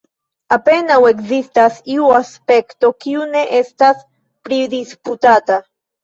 Apenaŭ 0.55 0.95
ekzistas 1.09 1.75
iu 1.95 2.07
aspekto, 2.19 2.89
kiu 3.05 3.25
ne 3.33 3.43
estas 3.57 4.01
pridisputata. 4.49 5.59